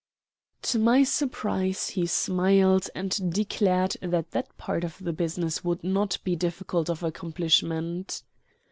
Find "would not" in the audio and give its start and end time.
5.63-6.17